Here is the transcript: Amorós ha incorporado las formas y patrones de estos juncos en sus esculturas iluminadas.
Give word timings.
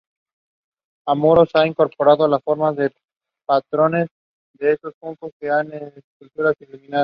Amorós 1.05 1.51
ha 1.53 1.67
incorporado 1.67 2.27
las 2.27 2.41
formas 2.43 2.75
y 2.79 2.89
patrones 3.45 4.07
de 4.55 4.73
estos 4.73 4.95
juncos 4.99 5.31
en 5.41 5.89
sus 5.91 5.97
esculturas 5.97 6.55
iluminadas. 6.61 6.99